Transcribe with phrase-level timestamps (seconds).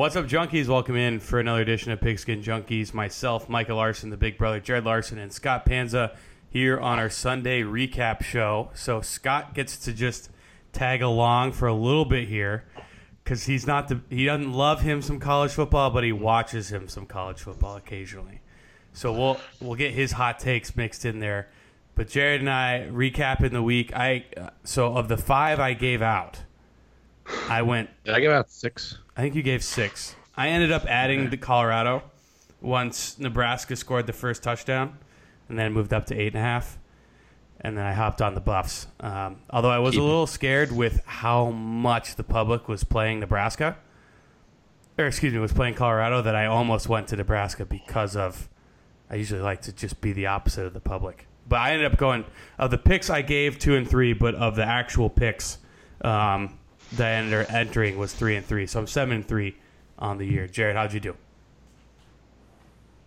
[0.00, 0.66] What's up, junkies?
[0.66, 2.94] Welcome in for another edition of Pigskin Junkies.
[2.94, 6.16] Myself, Michael Larson, the big brother, Jared Larson, and Scott Panza
[6.48, 8.70] here on our Sunday recap show.
[8.72, 10.30] So Scott gets to just
[10.72, 12.64] tag along for a little bit here
[13.22, 16.88] because he's not the he doesn't love him some college football, but he watches him
[16.88, 18.40] some college football occasionally.
[18.94, 21.50] So we'll we'll get his hot takes mixed in there.
[21.94, 23.94] But Jared and I recap in the week.
[23.94, 26.44] I uh, so of the five I gave out,
[27.48, 28.98] I went Did I give out six?
[29.16, 30.14] I think you gave six.
[30.36, 32.02] I ended up adding the Colorado
[32.60, 34.98] once Nebraska scored the first touchdown,
[35.48, 36.78] and then moved up to eight and a half.
[37.62, 38.86] And then I hopped on the Buffs.
[39.00, 40.06] Um, although I was Keep a it.
[40.06, 43.76] little scared with how much the public was playing Nebraska,
[44.96, 48.48] or excuse me, was playing Colorado, that I almost went to Nebraska because of.
[49.10, 51.98] I usually like to just be the opposite of the public, but I ended up
[51.98, 52.24] going
[52.58, 55.58] of the picks I gave two and three, but of the actual picks
[56.02, 56.59] um,
[56.92, 58.66] that ended entering was three and three.
[58.66, 59.56] So I'm seven and three
[59.98, 60.46] on the year.
[60.46, 61.16] Jared, how'd you do?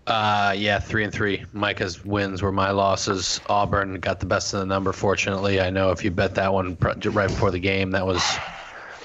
[0.05, 1.45] Uh, yeah, three and three.
[1.53, 3.39] Micah's wins were my losses.
[3.47, 4.91] Auburn got the best of the number.
[4.91, 8.21] Fortunately, I know if you bet that one right before the game, that was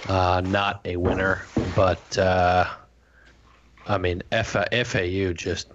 [0.08, 1.42] uh, not a winner.
[1.76, 2.68] But uh,
[3.86, 4.56] I mean, F-
[4.86, 5.68] FAU just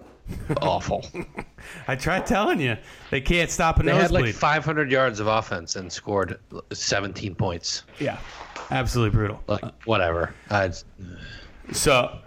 [0.62, 1.04] awful.
[1.88, 2.76] I tried telling you
[3.10, 6.38] they can't stop a They had like 500 yards of offense and scored
[6.72, 7.84] 17 points.
[7.98, 8.18] yeah,
[8.70, 9.42] absolutely brutal.
[9.46, 10.34] Like whatever.
[10.50, 10.72] I,
[11.72, 12.18] So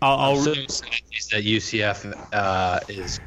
[0.00, 3.20] I'll, I'll so that UCF uh, is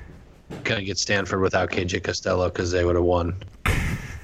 [0.64, 3.36] gonna get Stanford without KJ Costello because they would have won.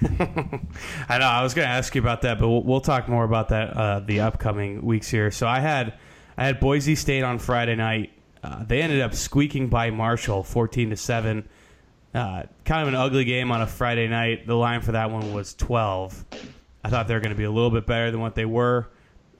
[0.01, 3.23] I know I was going to ask you about that, but we'll, we'll talk more
[3.23, 5.31] about that uh, the upcoming weeks here.
[5.31, 5.95] So I had
[6.37, 8.11] I had Boise State on Friday night.
[8.43, 11.47] Uh, they ended up squeaking by Marshall, fourteen to seven.
[12.13, 14.47] Uh, kind of an ugly game on a Friday night.
[14.47, 16.25] The line for that one was twelve.
[16.83, 18.87] I thought they were going to be a little bit better than what they were,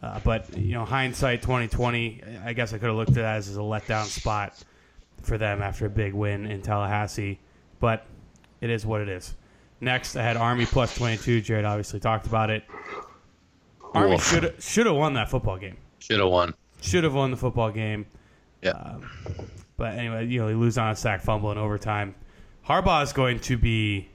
[0.02, 2.22] uh, but you know, hindsight twenty twenty.
[2.44, 4.62] I guess I could have looked at that as a letdown spot
[5.22, 7.40] for them after a big win in Tallahassee,
[7.80, 8.06] but
[8.62, 9.36] it is what it is.
[9.80, 11.42] Next, I had Army plus 22.
[11.42, 12.64] Jared obviously talked about it.
[13.94, 15.78] Army should should have won that football game.
[16.00, 16.54] Should have won.
[16.82, 18.06] Should have won the football game.
[18.62, 18.98] Yeah.
[19.78, 22.16] But anyway, you know, they lose on a sack fumble in overtime.
[22.68, 24.10] Harbaugh is going to be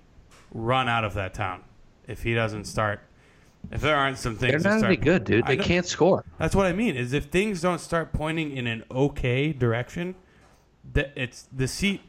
[0.53, 1.63] run out of that town
[2.07, 3.01] if he doesn't start.
[3.71, 5.47] If there aren't some things, They're not start, good, dude.
[5.47, 6.25] They can't score.
[6.39, 6.97] That's what I mean.
[6.97, 10.17] Is if things don't start pointing in an okay direction,
[10.95, 12.01] that it's the seat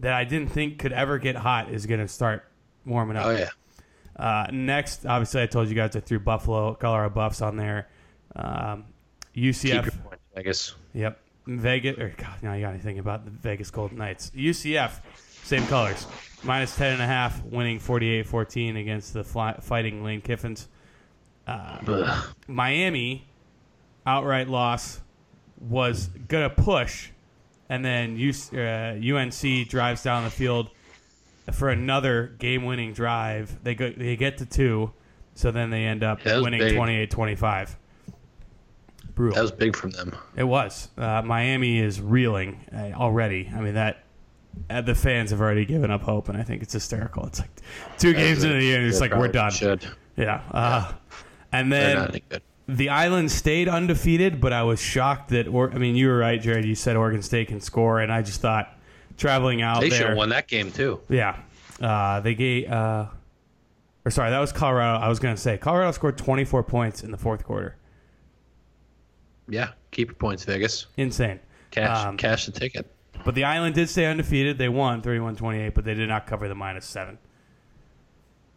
[0.00, 2.44] that I didn't think could ever get hot is going to start
[2.84, 3.26] warming up.
[3.26, 3.50] Oh yeah.
[4.16, 7.88] Uh, next, obviously, I told you guys I threw Buffalo, Colorado Buffs on there.
[8.34, 8.84] Um,
[9.34, 10.74] UCF, your point, Vegas.
[10.92, 11.20] yep.
[11.46, 14.30] Vegas, or God, now you got to think about the Vegas Golden Knights.
[14.34, 15.00] UCF,
[15.44, 16.06] same colors,
[16.42, 20.66] minus ten and a half, winning 48-14 against the fly, fighting Lane Kiffins.
[21.46, 22.34] Ugh.
[22.48, 23.26] Miami,
[24.04, 25.00] outright loss,
[25.60, 27.10] was gonna push,
[27.68, 30.70] and then UC, uh, UNC drives down the field
[31.52, 33.62] for another game-winning drive.
[33.62, 34.92] They go, they get to two,
[35.34, 36.76] so then they end up winning big.
[36.76, 37.76] 28-25.
[39.16, 39.34] Brutal.
[39.34, 40.14] That was big from them.
[40.36, 40.88] It was.
[40.96, 43.50] Uh, Miami is reeling uh, already.
[43.52, 44.04] I mean that.
[44.70, 47.26] Uh, the fans have already given up hope, and I think it's hysterical.
[47.26, 47.50] It's like
[47.98, 49.50] two games into the year, and it's like we're done.
[49.50, 49.86] Should.
[50.16, 50.42] Yeah.
[50.50, 50.92] Uh,
[51.52, 52.42] and then not any good.
[52.68, 55.48] the island stayed undefeated, but I was shocked that.
[55.48, 56.64] Or I mean, you were right, Jared.
[56.64, 58.72] You said Oregon State can score, and I just thought
[59.16, 61.00] traveling out They should have won that game too.
[61.08, 61.38] Yeah,
[61.80, 62.70] uh, they gave.
[62.70, 63.06] Uh,
[64.04, 65.04] or sorry, that was Colorado.
[65.04, 67.76] I was going to say Colorado scored 24 points in the fourth quarter.
[69.48, 69.70] Yeah.
[69.90, 70.86] Keep your points, Vegas.
[70.96, 71.40] Insane.
[71.70, 72.86] Cash, Um, cash the ticket.
[73.24, 74.58] But the island did stay undefeated.
[74.58, 77.18] They won 31-28, but they did not cover the minus seven.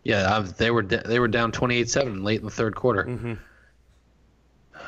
[0.04, 3.04] Yeah, uh, they were da- they were down 28-7 late in the third quarter.
[3.04, 3.34] Mm-hmm.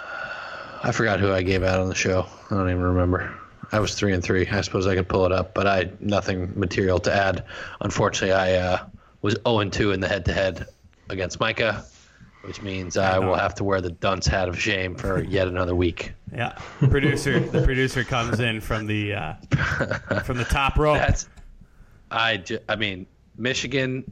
[0.83, 2.25] I forgot who I gave out on the show.
[2.49, 3.33] I don't even remember.
[3.71, 4.47] I was three and three.
[4.47, 7.45] I suppose I could pull it up, but I nothing material to add.
[7.81, 8.85] Unfortunately, I uh,
[9.21, 10.67] was 0 and two in the head-to-head
[11.09, 11.85] against Micah,
[12.43, 15.75] which means I will have to wear the dunce hat of shame for yet another
[15.75, 16.13] week.
[16.33, 17.39] Yeah, producer.
[17.39, 19.33] the producer comes in from the uh,
[20.23, 20.97] from the top rope.
[20.97, 21.27] That's
[22.09, 22.37] I.
[22.37, 23.05] ju- I mean,
[23.37, 24.09] Michigan,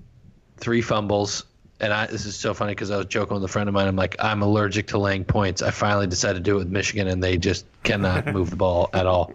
[0.57, 1.45] three fumbles,
[1.79, 2.07] and I.
[2.07, 3.87] This is so funny because I was joking with a friend of mine.
[3.87, 5.61] I'm like, I'm allergic to laying points.
[5.61, 8.89] I finally decided to do it with Michigan, and they just cannot move the ball
[8.93, 9.33] at all.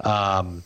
[0.00, 0.62] Um,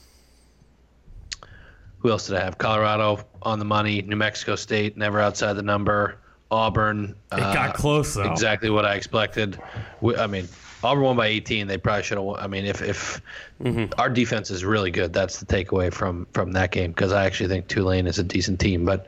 [1.98, 2.58] who else did I have?
[2.58, 4.02] Colorado on the money.
[4.02, 6.18] New Mexico State never outside the number.
[6.52, 7.16] Auburn.
[7.32, 8.31] it got close though.
[8.31, 9.58] Exactly what I expected.
[10.00, 10.49] We, I mean,
[10.84, 11.66] Auburn won by 18.
[11.66, 12.38] They probably should have won.
[12.38, 13.20] I mean, if if
[13.99, 17.49] our defense is really good, that's the takeaway from from that game because I actually
[17.49, 18.84] think Tulane is a decent team.
[18.84, 19.06] But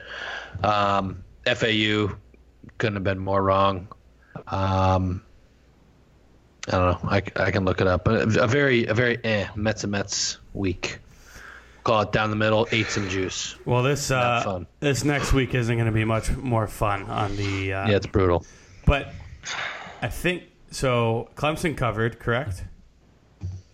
[0.63, 2.15] um, FAU
[2.79, 3.89] couldn't have been more wrong.
[4.49, 5.23] Um,
[6.69, 7.11] I don't know.
[7.11, 10.39] I, I can look it up, but a very a very eh Mets and Mets
[10.55, 10.99] week.
[11.85, 12.67] Call it down the middle.
[12.73, 13.57] Ate some juice.
[13.67, 17.73] Well, this uh, this next week isn't going to be much more fun on the.
[17.75, 18.45] Uh, Yeah, it's brutal.
[18.87, 19.13] But
[20.01, 21.29] I think so.
[21.37, 22.65] Clemson covered, correct?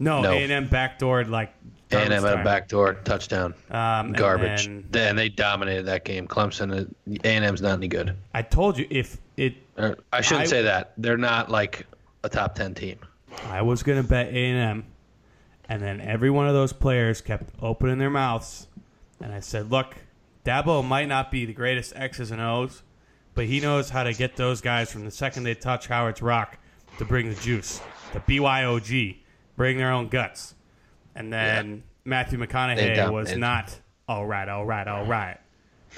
[0.00, 0.32] No, No.
[0.32, 1.52] A and M backdoored like.
[1.92, 3.52] A and M I'm a backdoor touchdown.
[3.70, 6.26] Um, and then Then they dominated that game.
[6.28, 6.72] Clemson,
[7.24, 8.16] A and M's not any good.
[8.32, 10.92] I told you if it, Or, I shouldn't I- say that.
[10.98, 11.86] They're not like
[12.22, 12.98] a top ten team.
[13.48, 14.84] I was going to bet A and M,
[15.70, 18.66] and then every one of those players kept opening their mouths,
[19.22, 19.94] and I said, "Look,
[20.44, 22.82] Dabo might not be the greatest X's and O's,
[23.34, 26.58] but he knows how to get those guys from the second they touch Howard's Rock
[26.98, 27.80] to bring the juice,
[28.12, 29.18] the BYOG,
[29.56, 30.56] bring their own guts."
[31.14, 33.78] And then Matthew McConaughey was not
[34.08, 35.38] all right, all right, all right.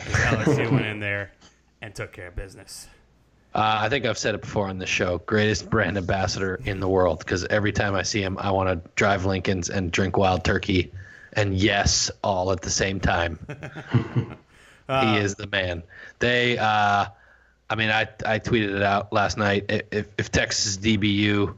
[0.05, 1.33] And LSU went in there
[1.81, 2.89] and took care of business.
[3.55, 5.19] Uh, I think I've said it before on the show.
[5.19, 7.19] Greatest brand ambassador in the world.
[7.19, 10.93] Because every time I see him, I want to drive Lincolns and drink wild turkey,
[11.35, 13.39] and yes, all at the same time.
[14.89, 15.83] he is the man.
[16.19, 17.07] They, uh,
[17.69, 19.67] I mean, I I tweeted it out last night.
[19.69, 21.55] If, if Texas DBU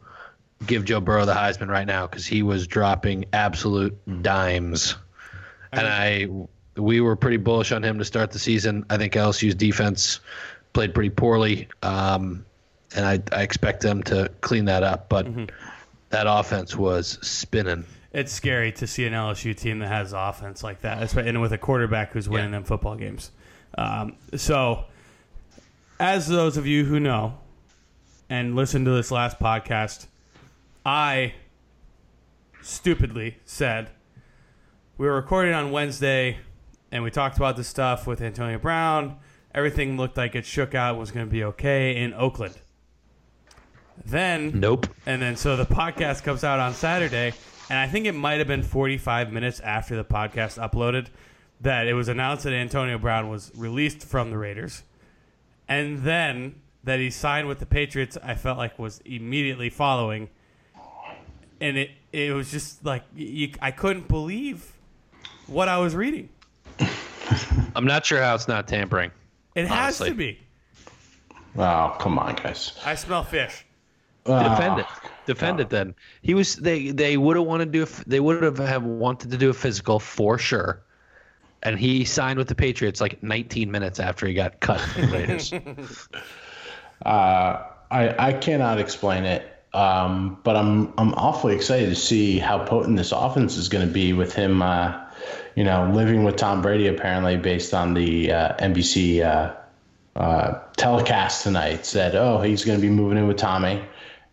[0.67, 4.97] give Joe Burrow the Heisman right now because he was dropping absolute dimes,
[5.73, 6.29] and I
[6.77, 8.85] we were pretty bullish on him to start the season.
[8.91, 10.21] I think LSU's defense
[10.75, 12.45] played pretty poorly, um,
[12.95, 15.09] and I, I expect them to clean that up.
[15.09, 15.27] But
[16.11, 17.85] that offense was spinning.
[18.13, 21.53] It's scary to see an LSU team that has offense like that, especially- and with
[21.53, 22.59] a quarterback who's winning Yeah.
[22.59, 23.31] them football games.
[23.77, 24.85] Um, so,
[25.99, 27.39] as those of you who know
[28.31, 30.07] and listen to this last podcast,
[30.87, 31.35] I
[32.63, 33.91] stupidly said
[34.97, 36.39] we were recording on Wednesday,
[36.93, 39.17] and we talked about this stuff with Antonio Brown.
[39.55, 42.55] Everything looked like it shook out, was going to be okay in Oakland.
[44.05, 44.89] Then Nope.
[45.07, 47.33] and then so the podcast comes out on Saturday,
[47.71, 51.07] and I think it might have been 45 minutes after the podcast uploaded
[51.61, 54.83] that it was announced that Antonio Brown was released from the Raiders.
[55.69, 60.29] And then that he signed with the Patriots, I felt like was immediately following.
[61.61, 64.73] And it it was just like you, I couldn't believe
[65.47, 66.29] what I was reading.
[67.77, 69.11] I'm not sure how it's not tampering.
[69.55, 70.09] It has Honestly.
[70.11, 70.39] to be.
[71.57, 72.73] Oh, come on, guys.
[72.85, 73.65] I smell fish.
[74.25, 74.87] Defend it.
[74.89, 75.71] Ah, Defend it.
[75.71, 76.57] Then he was.
[76.57, 77.93] They they would have wanted to do.
[78.07, 80.83] They would have have wanted to do a physical for sure.
[81.63, 85.17] And he signed with the Patriots like 19 minutes after he got cut from the
[85.17, 85.53] Raiders.
[87.07, 92.97] I, I cannot explain it, um, but I'm I'm awfully excited to see how potent
[92.97, 95.04] this offense is going to be with him, uh,
[95.55, 99.55] you know, living with Tom Brady apparently based on the uh, NBC uh,
[100.19, 101.87] uh, telecast tonight.
[101.87, 103.83] Said, oh, he's going to be moving in with Tommy,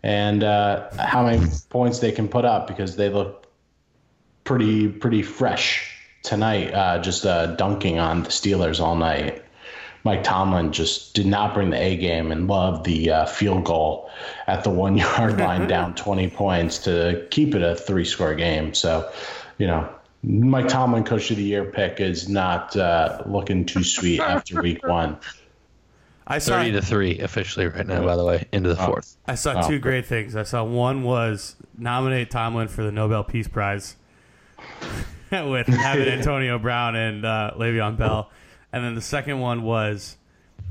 [0.03, 3.47] and uh, how many points they can put up because they look
[4.43, 9.43] pretty pretty fresh tonight, uh, just uh, dunking on the Steelers all night.
[10.03, 14.09] Mike Tomlin just did not bring the A game and loved the uh, field goal
[14.47, 18.73] at the one yard line down 20 points to keep it a three score game.
[18.73, 19.11] So,
[19.57, 19.87] you know,
[20.23, 24.85] Mike Tomlin, coach of the year pick, is not uh, looking too sweet after week
[24.87, 25.17] one.
[26.27, 28.05] I saw 30 to three officially right now.
[28.05, 29.17] By the way, into the fourth.
[29.27, 29.81] I saw Oh, two great.
[29.81, 30.35] great things.
[30.35, 33.95] I saw one was nominate Tomlin for the Nobel Peace Prize
[35.31, 38.29] with having Antonio Brown and uh, Le'Veon Bell,
[38.71, 40.17] and then the second one was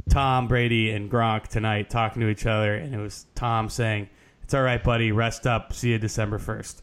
[0.09, 4.09] Tom Brady and Gronk tonight talking to each other, and it was Tom saying,
[4.45, 5.11] "It's all right, buddy.
[5.13, 5.73] Rest up.
[5.73, 6.83] See you December 1st.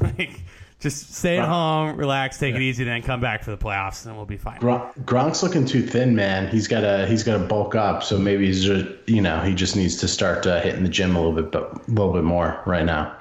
[0.00, 0.40] like,
[0.80, 4.16] just stay at home, relax, take it easy, then come back for the playoffs, and
[4.16, 6.48] we'll be fine." Gronk, Gronk's looking too thin, man.
[6.48, 8.02] He's got to he's got to bulk up.
[8.02, 11.14] So maybe he's just you know he just needs to start uh, hitting the gym
[11.14, 13.16] a little bit but a little bit more right now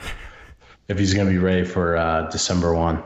[0.90, 3.02] if he's going to be ready for uh, December one.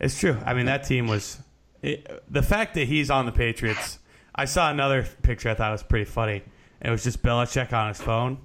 [0.00, 0.36] It's true.
[0.44, 1.38] I mean, that team was
[1.82, 4.00] it, the fact that he's on the Patriots.
[4.34, 6.42] I saw another picture I thought was pretty funny.
[6.80, 8.38] It was just Belichick on his phone,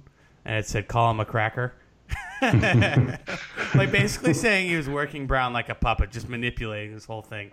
[0.44, 1.74] and it said, "Call him a cracker."
[3.74, 7.52] like basically saying he was working Brown like a puppet, just manipulating this whole thing.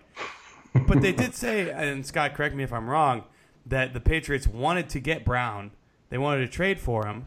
[0.86, 3.24] But they did say, and Scott, correct me if I'm wrong,
[3.66, 5.70] that the Patriots wanted to get Brown.
[6.10, 7.26] They wanted to trade for him,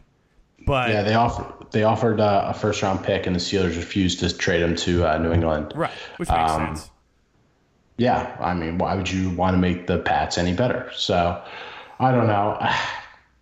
[0.66, 4.20] but Yeah, they offered they offered uh, a first round pick, and the Steelers refused
[4.20, 5.72] to trade him to uh, New England.
[5.74, 6.90] right, which makes Um, sense.
[7.98, 10.90] Yeah, I mean, why would you want to make the Pats any better?
[10.94, 11.42] So,
[11.98, 12.58] I don't know.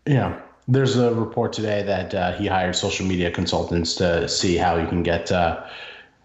[0.07, 4.57] You know, there's a report today that uh, he hired social media consultants to see
[4.57, 5.65] how he can get uh,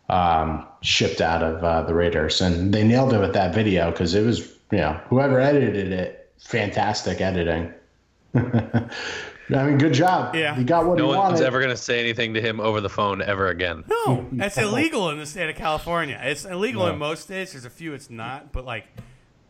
[0.09, 4.13] um, shipped out of uh, the Raiders, and they nailed it with that video because
[4.13, 4.39] it was,
[4.71, 7.73] you know, whoever edited it, fantastic editing.
[8.35, 10.35] I mean, good job.
[10.35, 10.55] Yeah.
[10.55, 12.89] he got what No he one's ever going to say anything to him over the
[12.89, 13.83] phone ever again.
[13.87, 16.19] No, that's illegal in the state of California.
[16.21, 17.53] It's illegal in most states.
[17.53, 18.87] There's a few it's not, but like,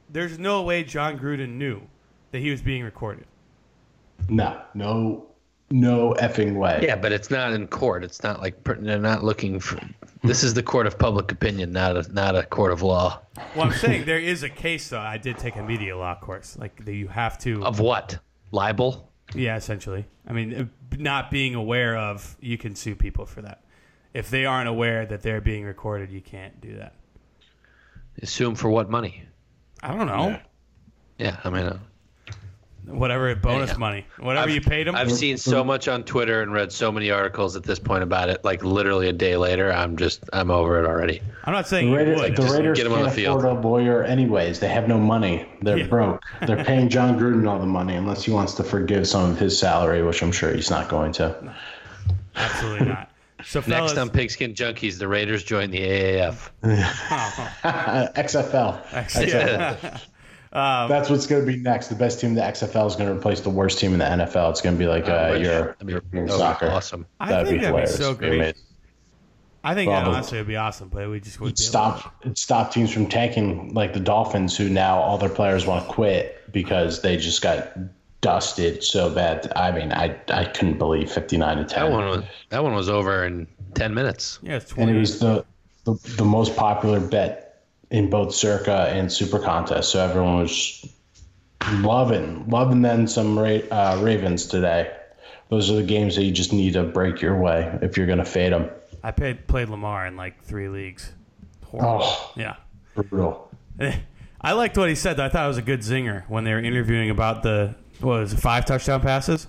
[0.09, 1.81] there's no way Jon Gruden knew
[2.31, 3.25] that he was being recorded.
[4.29, 5.27] No, no,
[5.71, 6.81] no effing way.
[6.83, 8.03] Yeah, but it's not in court.
[8.03, 9.79] It's not like they're not looking for.
[10.23, 13.21] This is the court of public opinion, not a not a court of law.
[13.55, 14.99] Well, I'm saying there is a case though.
[14.99, 16.57] I did take a media law course.
[16.57, 17.65] Like that you have to.
[17.65, 18.19] Of what?
[18.51, 19.11] Libel?
[19.35, 20.05] Yeah, essentially.
[20.27, 23.63] I mean, uh, not being aware of, you can sue people for that.
[24.13, 26.93] If they aren't aware that they're being recorded, you can't do that.
[28.21, 29.23] Assume for what money?
[29.81, 30.39] I don't know.
[31.17, 31.79] Yeah, I mean, uh,
[32.85, 33.77] Whatever bonus Yeah.
[33.77, 34.95] money, whatever I've- you paid them.
[34.95, 38.29] I've seen so much on Twitter and read so many articles at this point about
[38.29, 38.43] it.
[38.43, 41.21] Like literally a day later, I'm just I'm over it already.
[41.45, 42.35] I'm not saying The you Raiders, would.
[42.35, 43.39] the Raiders get him can't the field.
[43.39, 44.59] afford a lawyer anyways.
[44.59, 45.45] They have no money.
[45.61, 45.87] They're Yeah.
[45.87, 46.21] broke.
[46.45, 49.57] They're paying Jon Gruden all the money unless he wants to forgive some of his
[49.57, 51.35] salary, which I'm sure he's not going to.
[52.35, 53.09] Absolutely not.
[53.45, 56.51] So, fellas, Next on Pigskin Junkies, the Raiders join the AAF.
[58.15, 59.99] XFL.
[60.53, 60.85] Yeah.
[60.87, 61.87] That's what's going to be next.
[61.87, 64.05] The best team in the XFL is going to replace the worst team in the
[64.05, 64.51] NFL.
[64.51, 66.67] It's going to be like uh, Which- your that'd be, European that'd be soccer.
[66.69, 67.05] awesome.
[67.19, 68.55] I That'd think be that'd be so It'd be great.
[69.65, 71.97] I think that honestly would be awesome, but we just wouldn't It'd be able to-
[72.01, 75.87] stop it'd stop teams from tanking like the Dolphins, who now all their players want
[75.87, 77.71] to quit because they just got
[78.21, 79.51] dusted so bad.
[79.55, 81.85] I mean, I I couldn't believe fifty nine to ten.
[81.85, 84.39] That one was that one was over in ten minutes.
[84.43, 85.45] Yeah, it's and it was the,
[85.85, 87.42] the the most popular bet
[87.93, 89.91] in both Circa and Super Contest.
[89.91, 90.85] So everyone was
[91.75, 94.91] loving loving then some Ra- uh, Ravens today.
[95.49, 98.17] Those are the games that you just need to break your way if you're going
[98.17, 98.69] to fade them.
[99.03, 101.11] I paid, played Lamar in like three leagues.
[101.65, 101.99] Horrible.
[102.03, 102.55] Oh, Yeah.
[102.95, 103.51] brutal.
[104.41, 105.17] I liked what he said.
[105.17, 105.25] Though.
[105.25, 108.33] I thought it was a good zinger when they were interviewing about the what was
[108.33, 109.47] it, five touchdown passes,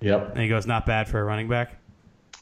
[0.00, 0.32] Yep.
[0.32, 1.76] and he goes, "Not bad for a running back."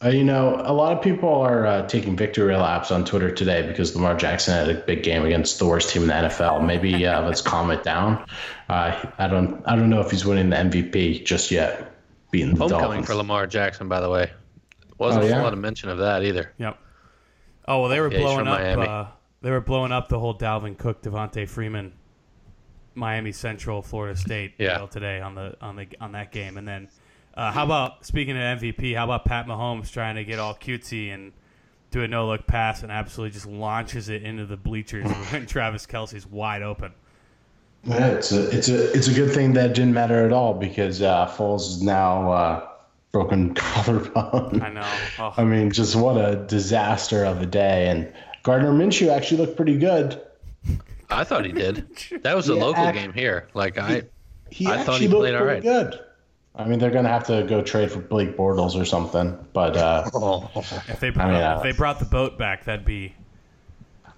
[0.02, 3.66] Uh, you know, a lot of people are uh, taking victory laps on Twitter today
[3.66, 6.64] because Lamar Jackson had a big game against the worst team in the NFL.
[6.64, 8.24] Maybe uh, let's calm it down.
[8.70, 11.94] Uh, I don't, I don't know if he's winning the MVP just yet.
[12.30, 13.06] Beating the Homecoming Dolphins.
[13.06, 14.30] for Lamar Jackson, by the way.
[14.96, 15.34] Wasn't Oh, a yeah?
[15.34, 16.52] whole lot of mention of that either.
[16.58, 16.78] Yep.
[17.68, 18.60] Oh well, they were Yeah, blowing up.
[18.78, 19.06] Uh,
[19.42, 21.92] they were blowing up the whole Dalvin Cook, Devonta Freeman,
[22.94, 24.78] Miami Central, Florida State Yeah.
[24.78, 26.56] deal today on the on the on that game.
[26.56, 26.88] And then,
[27.40, 28.94] uh, how about speaking of MVP?
[28.94, 31.32] How about Pat Mahomes trying to get all cutesy and
[31.90, 35.86] do a no look pass and absolutely just launches it into the bleachers when Travis
[35.86, 36.92] Kelce's wide open.
[37.84, 41.00] Yeah, it's a it's a it's a good thing that didn't matter at all because
[41.00, 42.68] uh, Foles is now uh,
[43.10, 44.60] broken collarbone.
[44.62, 44.92] I know.
[45.18, 47.88] Oh, I mean, just what a disaster of a day.
[47.88, 50.20] And Gardner Minshew actually looked pretty good.
[51.08, 51.86] I thought he did.
[52.22, 53.48] That was a Yeah, local act- game here.
[53.54, 54.02] Like I,
[54.50, 55.90] He I actually thought he looked played all pretty right.
[55.90, 56.00] good.
[56.54, 59.38] I mean, they're gonna have to go trade for Blake Bortles or something.
[59.52, 62.84] But uh, oh, if they brought, mean, uh, if they brought the boat back, that'd
[62.84, 63.14] be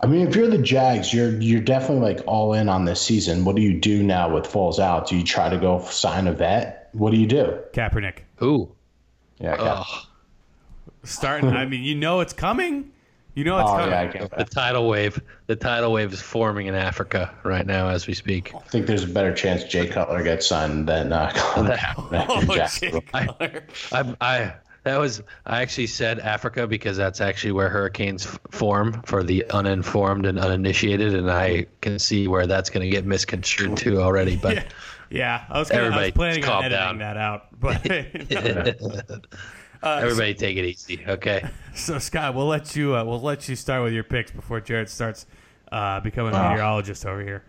[0.02, 3.44] I mean, if you're the Jags, you're you're definitely like all in on this season.
[3.44, 5.08] What do you do now with Foles out?
[5.08, 6.88] Do you try to go sign a vet?
[6.92, 7.60] What do you do?
[7.72, 8.72] Kaepernick who?
[9.38, 10.02] Yeah, Oh,
[11.04, 11.50] starting.
[11.50, 12.91] I mean, you know it's coming.
[13.34, 15.20] You know it's oh yeah, I get the tidal wave.
[15.46, 18.54] The tidal wave is forming in Africa right now as we speak.
[18.54, 22.68] I think there's a better chance Jay Cutler gets signed than uh, Colin Kaepernick Oh,
[22.68, 23.64] Jay Cutler.
[23.90, 29.00] I, I that was I actually said Africa because that's actually where hurricanes f- form
[29.06, 33.76] for the uninformed and uninitiated, and I can see where that's going to get misconstrued
[33.76, 34.36] too already.
[34.36, 34.64] But Yeah,
[35.10, 35.44] yeah.
[35.50, 36.98] I was, gonna, I was planning on editing down.
[36.98, 37.86] that out, but
[39.82, 41.48] everybody take it easy, okay?
[41.74, 44.88] so Scott, we'll let you uh, we'll let you start with your picks before Jared
[44.88, 45.26] starts
[45.70, 46.50] uh, becoming a Wow.
[46.50, 47.42] meteorologist over here.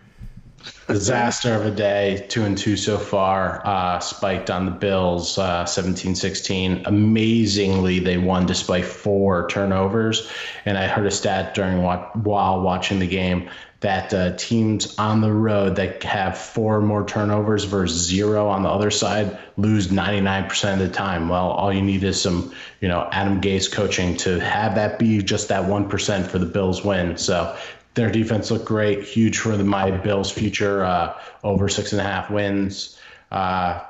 [0.88, 3.62] Disaster of a day, two and two so far.
[3.66, 6.86] Uh, spiked on the Bills, uh, 17-16.
[6.86, 10.30] Amazingly, they won despite four turnovers.
[10.66, 13.50] And I heard a stat during while watching the game
[13.84, 18.70] that uh, teams on the road that have four more turnovers versus zero on the
[18.70, 21.28] other side lose 99% of the time.
[21.28, 25.22] Well, all you need is some, you know, Adam Gase coaching to have that be
[25.22, 27.18] just that 1% for the Bills win.
[27.18, 27.58] So
[27.96, 30.84] their defense looked great, huge for the, my Bills' future.
[30.84, 33.00] Uh, over six and a half wins.
[33.32, 33.82] Uh,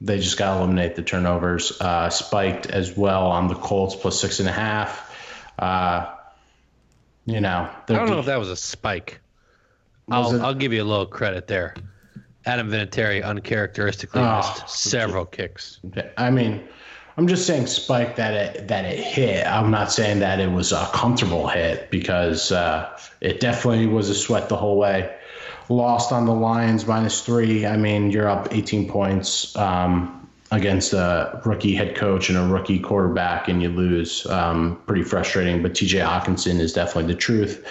[0.00, 1.80] they just got to eliminate the turnovers.
[1.80, 5.14] Uh, spiked as well on the Colts plus six and a half.
[5.58, 6.14] Uh,
[7.26, 9.20] you know, I don't know if that was a spike.
[10.06, 11.74] Was I'll, I'll give you a little credit there.
[12.46, 15.80] Adam Vinatieri uncharacteristically Oh, missed several kicks.
[16.16, 16.66] I mean,
[17.18, 19.44] I'm just saying spike that it that it hit.
[19.44, 24.14] I'm not saying that it was a comfortable hit because uh, it definitely was a
[24.14, 25.12] sweat the whole way.
[25.68, 27.66] Lost on the Lions minus three.
[27.66, 29.56] I mean, you're up 18 points.
[29.56, 30.14] Um,
[30.50, 34.24] against a rookie head coach and a rookie quarterback and you lose.
[34.26, 37.66] Um, pretty frustrating, but TJ Hockenson is definitely the truth.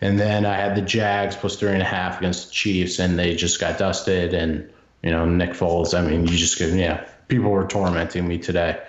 [0.00, 3.18] And then I had the Jags plus three and a half against the Chiefs, and
[3.18, 4.34] they just got dusted.
[4.34, 4.70] And,
[5.02, 8.80] you know, Nick Foles, I mean, you just could, yeah, people were tormenting me today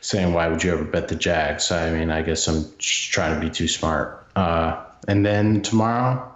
[0.00, 1.70] saying, why would you ever bet the Jags?
[1.70, 4.26] I mean, I guess I'm just trying to be too smart.
[4.34, 6.26] Uh, and then tomorrow,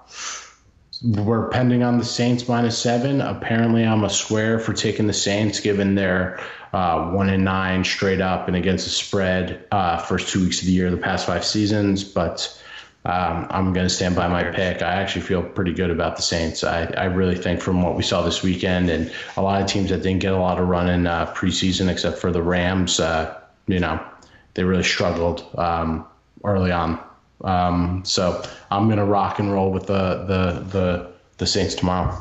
[1.02, 3.20] we're pending on the Saints minus seven.
[3.20, 6.40] Apparently, I'm a square for taking the Saints, given their
[6.72, 10.66] uh, one and nine straight up and against the spread uh, first two weeks of
[10.66, 12.04] the year, the past five seasons.
[12.04, 12.60] But
[13.06, 14.80] um, I'm going to stand by my pick.
[14.80, 16.64] I actually feel pretty good about the Saints.
[16.64, 19.90] I, I really think from what we saw this weekend and a lot of teams
[19.90, 23.38] that didn't get a lot of run in uh, preseason, except for the Rams, uh,
[23.66, 24.02] you know,
[24.54, 26.06] they really struggled um,
[26.44, 26.98] early on.
[27.42, 32.18] Um, so I'm going to rock and roll with the the the, the Saints tomorrow.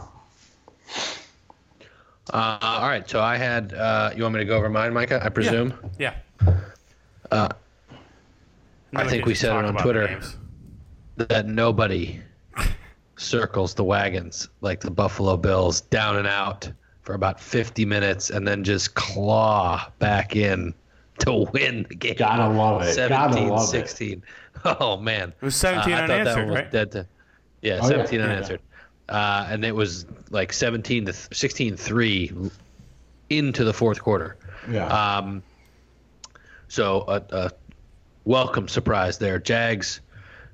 [2.33, 3.73] Uh, all right, so I had.
[3.73, 5.21] Uh, you want me to go over mine, Micah?
[5.23, 5.73] I presume.
[5.97, 6.15] Yeah.
[7.31, 7.47] Uh,
[8.93, 10.19] I think we said it on Twitter
[11.17, 12.19] that nobody
[13.15, 18.47] circles the wagons like the Buffalo Bills down and out for about 50 minutes and
[18.47, 20.73] then just claw back in
[21.19, 22.15] to win the game.
[22.17, 22.93] Gotta love it.
[22.93, 24.11] 17, Gotta love 16.
[24.11, 24.23] It.
[24.65, 26.71] Oh man, it was 17 uh, unanswered, right?
[26.71, 27.05] Dead to,
[27.61, 28.61] yeah, oh, 17 yeah, unanswered,
[29.09, 29.15] yeah.
[29.15, 32.31] Uh, and it was like 17 to 16 three
[33.29, 34.37] into the fourth quarter.
[34.71, 34.87] Yeah.
[34.87, 35.43] Um.
[36.69, 37.51] So a, a
[38.23, 39.99] welcome surprise there, Jags.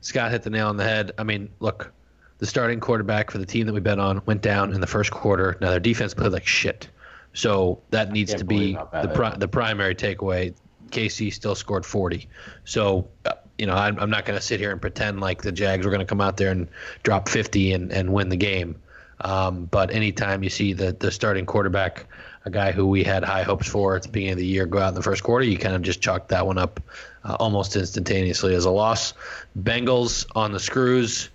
[0.01, 1.11] Scott hit the nail on the head.
[1.17, 1.91] I mean, look,
[2.37, 5.11] the starting quarterback for the team that we bet on went down in the first
[5.11, 5.57] quarter.
[5.61, 6.89] Now their defense played like shit.
[7.33, 10.53] So that needs to be the pri- the primary takeaway.
[10.89, 12.27] KC still scored 40.
[12.65, 15.51] So, uh, you know, I'm, I'm not going to sit here and pretend like the
[15.51, 16.67] Jags were going to come out there and
[17.03, 18.75] drop 50 and, and win the game.
[19.21, 22.07] Um, but anytime you see the, the starting quarterback,
[22.49, 24.89] guy who we had high hopes for at the beginning of the year, go out
[24.89, 26.79] in the first quarter, you kind of just chalk that one up
[27.23, 29.13] uh, almost instantaneously as a loss.
[29.59, 31.29] Bengals on the screws.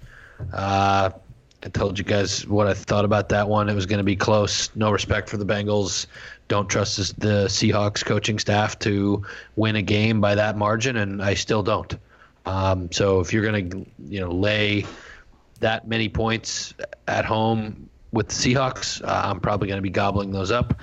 [0.52, 1.10] Uh,
[1.62, 3.68] I told you guys what I thought about that one.
[3.70, 4.74] It was going to be close.
[4.76, 6.06] No respect for the Bengals.
[6.48, 9.24] Don't trust the Seahawks coaching staff to
[9.56, 11.96] win a game by that margin, and I still don't.
[12.44, 14.84] Um, so if you're going to, you know, lay
[15.60, 16.74] that many points
[17.08, 20.78] at home with the Seahawks, uh, I'm probably going to be gobbling those up.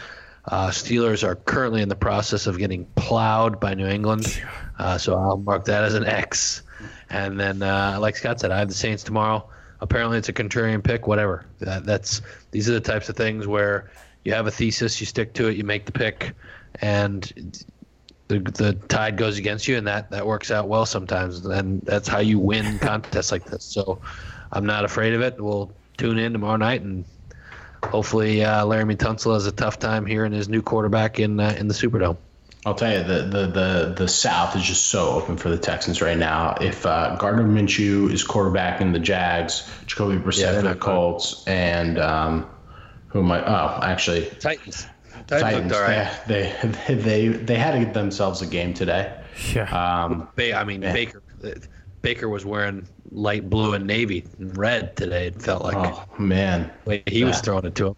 [0.46, 4.42] Uh, Steelers are currently in the process of getting plowed by New England,
[4.80, 6.64] uh, so I'll mark that as an X.
[7.10, 9.48] And then, uh, like Scott said, I have the Saints tomorrow
[9.82, 11.46] apparently it's a contrarian pick, whatever.
[11.60, 13.92] That, that's these are the types of things where
[14.24, 16.34] you have a thesis, you stick to it, you make the pick,
[16.76, 17.66] and
[18.28, 22.08] the the tide goes against you, and that that works out well sometimes, and that's
[22.08, 23.64] how you win contests like this.
[23.64, 24.00] So
[24.52, 25.42] I'm not afraid of it.
[25.42, 27.04] We'll tune in tomorrow night and.
[27.84, 31.56] Hopefully, uh, Laremy Tunsil has a tough time here in his new quarterback in uh,
[31.58, 32.18] in the Superdome.
[32.64, 36.00] I'll tell you the, the the the South is just so open for the Texans
[36.02, 36.58] right now.
[36.62, 41.44] If uh, Gardner Minshew is quarterback in the Jags, Jacoby Brissett yeah, for the Colts,
[41.48, 42.48] and um,
[43.08, 43.44] who I?
[43.44, 44.86] oh actually Titans.
[45.26, 45.72] Titans.
[45.72, 46.54] Titans they,
[46.86, 49.12] they they they had themselves a game today.
[49.56, 50.04] Yeah.
[50.04, 50.94] Um, I mean yeah.
[50.94, 51.24] Baker.
[52.02, 55.28] Baker was wearing light blue and navy and red today.
[55.28, 55.76] It felt like.
[55.78, 56.72] Oh man.
[56.86, 57.28] Wait, he yeah.
[57.28, 57.96] was throwing it to him.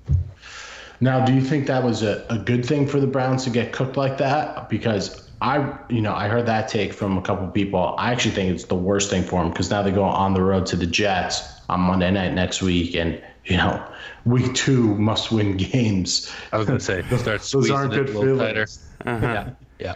[0.99, 3.73] Now, do you think that was a, a good thing for the Browns to get
[3.73, 4.69] cooked like that?
[4.69, 7.95] Because I, you know, I heard that take from a couple people.
[7.97, 10.41] I actually think it's the worst thing for them because now they go on the
[10.41, 13.85] road to the Jets on Monday night next week, and you know,
[14.25, 16.33] week two must win games.
[16.53, 18.67] I was going to say start those aren't good a little tighter.
[19.05, 19.25] Uh-huh.
[19.25, 19.95] Yeah, yeah,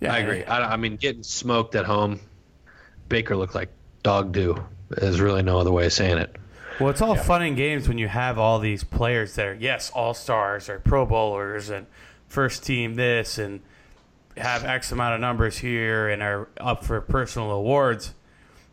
[0.00, 0.12] yeah.
[0.12, 0.44] I agree.
[0.44, 2.18] I, I mean, getting smoked at home,
[3.08, 3.70] Baker looked like
[4.02, 4.64] dog do.
[4.88, 6.36] There's really no other way of saying it.
[6.78, 7.22] Well, it's all yeah.
[7.22, 10.78] fun and games when you have all these players that are yes, all stars or
[10.80, 11.86] Pro Bowlers and
[12.28, 13.60] first team this and
[14.36, 18.14] have X amount of numbers here and are up for personal awards.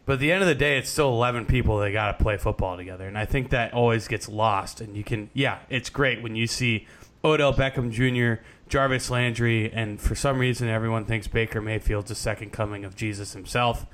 [0.06, 2.36] But at the end of the day, it's still 11 people that got to play
[2.38, 3.08] football together.
[3.08, 4.82] And I think that always gets lost.
[4.82, 6.88] And you can, yeah, it's great when you see
[7.24, 12.52] Odell Beckham Jr., Jarvis Landry, and for some reason, everyone thinks Baker Mayfield's the second
[12.52, 13.86] coming of Jesus himself.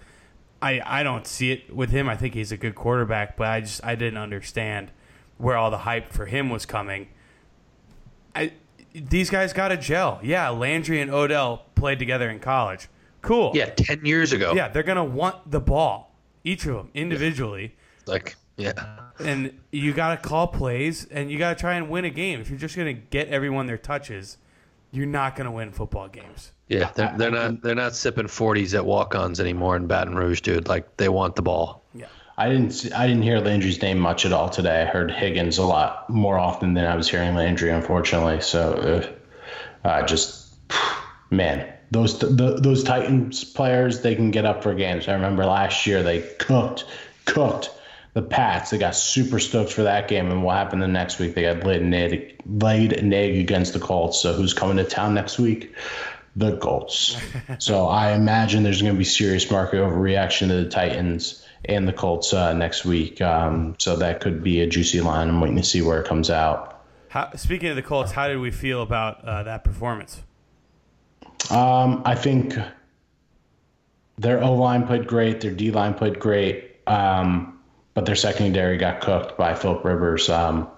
[0.61, 2.09] I, I don't see it with him.
[2.09, 4.91] I think he's a good quarterback, but I just I didn't understand
[5.37, 7.07] where all the hype for him was coming.
[8.35, 8.53] I
[8.93, 10.19] these guys got a gel.
[10.23, 12.89] Yeah, Landry and Odell played together in college.
[13.21, 13.51] Cool.
[13.53, 14.53] Yeah, ten years ago.
[14.53, 17.75] Yeah, they're gonna want the ball, each of them individually.
[18.05, 18.73] Like yeah.
[19.19, 22.39] And you got to call plays, and you got to try and win a game.
[22.39, 24.37] If you're just gonna get everyone their touches,
[24.91, 26.51] you're not gonna win football games.
[26.69, 30.67] Yeah, they're, they're not they're not sipping forties at walk-ons anymore in Baton Rouge, dude.
[30.67, 31.83] Like they want the ball.
[31.95, 32.05] Yeah.
[32.37, 34.83] I didn't see, I didn't hear Landry's name much at all today.
[34.83, 38.39] I heard Higgins a lot more often than I was hearing Landry, unfortunately.
[38.39, 39.11] So,
[39.83, 40.53] uh, uh, just
[41.31, 45.07] man, those the, those Titans players they can get up for games.
[45.07, 46.85] I remember last year they cooked
[47.25, 47.71] cooked
[48.13, 48.69] the Pats.
[48.69, 51.35] They got super stoked for that game, and what happened the next week?
[51.35, 54.19] They got laid an egg, laid an egg against the Colts.
[54.19, 55.73] So who's coming to town next week?
[56.39, 57.17] The Colts.
[57.59, 61.91] so I imagine there's going to be serious market overreaction to the Titans and the
[61.91, 63.21] Colts uh, next week.
[63.21, 65.27] Um, so that could be a juicy line.
[65.27, 66.81] I'm waiting to see where it comes out.
[67.09, 70.21] How, speaking of the Colts, how did we feel about uh, that performance?
[71.49, 72.55] Um, I think
[74.17, 75.41] their O line played great.
[75.41, 76.77] Their D line played great.
[76.87, 77.59] Um,
[77.93, 80.29] but their secondary got cooked by Philip Rivers.
[80.29, 80.69] Um,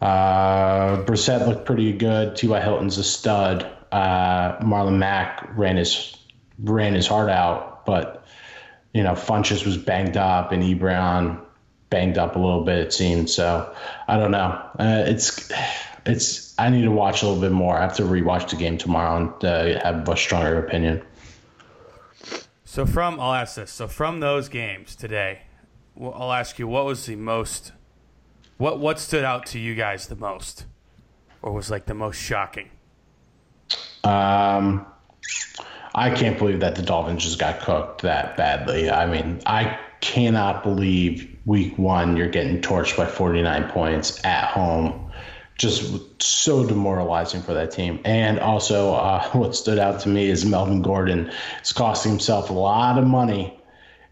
[0.00, 2.34] uh, Brissett looked pretty good.
[2.34, 2.60] T.Y.
[2.60, 3.75] Hilton's a stud.
[3.92, 6.16] Uh, Marlon Mack ran his
[6.58, 8.24] ran his heart out, but
[8.92, 11.40] you know Funchess was banged up and Ebron
[11.90, 12.78] banged up a little bit.
[12.78, 13.74] It seemed so.
[14.08, 14.60] I don't know.
[14.78, 15.50] Uh, it's
[16.04, 16.54] it's.
[16.58, 17.76] I need to watch a little bit more.
[17.76, 21.02] I have to rewatch the game tomorrow and uh, have a stronger opinion.
[22.64, 23.70] So from I'll ask this.
[23.70, 25.42] So from those games today,
[26.00, 27.72] I'll ask you what was the most,
[28.58, 30.66] what what stood out to you guys the most,
[31.42, 32.70] or was like the most shocking?
[34.06, 34.86] Um,
[35.94, 38.90] I can't believe that the Dolphins just got cooked that badly.
[38.90, 45.10] I mean, I cannot believe week one you're getting torched by 49 points at home.
[45.58, 48.00] Just so demoralizing for that team.
[48.04, 52.52] And also, uh, what stood out to me is Melvin Gordon is costing himself a
[52.52, 53.55] lot of money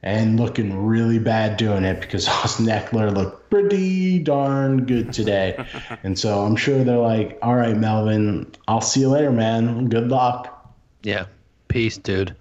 [0.04, 5.66] and looking really bad doing it because Austin Ekeler looked pretty darn good today.
[6.04, 9.88] and so I'm sure they're like, all right, Melvin, I'll see you later, man.
[9.88, 10.74] Good luck.
[11.02, 11.26] Yeah.
[11.68, 12.36] Peace, dude.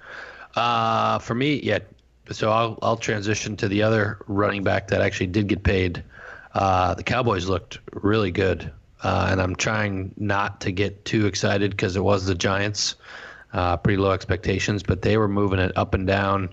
[0.55, 1.79] Uh, for me, yeah.
[2.31, 6.03] So I'll, I'll transition to the other running back that actually did get paid.
[6.53, 8.71] Uh, the Cowboys looked really good.
[9.01, 12.95] Uh, and I'm trying not to get too excited because it was the Giants.
[13.53, 16.49] Uh, pretty low expectations, but they were moving it up and down.